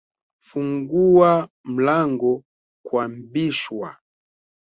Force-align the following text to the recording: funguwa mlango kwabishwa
funguwa 0.45 1.49
mlango 1.63 2.31
kwabishwa 2.85 3.97